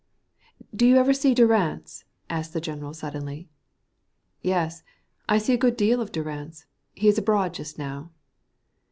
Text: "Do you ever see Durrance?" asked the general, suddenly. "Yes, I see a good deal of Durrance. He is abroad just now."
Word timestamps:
"Do 0.75 0.87
you 0.87 0.95
ever 0.97 1.13
see 1.13 1.35
Durrance?" 1.35 2.05
asked 2.27 2.53
the 2.53 2.59
general, 2.59 2.91
suddenly. 2.95 3.49
"Yes, 4.41 4.81
I 5.29 5.37
see 5.37 5.53
a 5.53 5.57
good 5.61 5.77
deal 5.77 6.01
of 6.01 6.11
Durrance. 6.11 6.65
He 6.95 7.07
is 7.07 7.19
abroad 7.19 7.53
just 7.53 7.77
now." 7.77 8.09